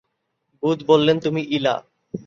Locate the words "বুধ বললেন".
0.63-1.17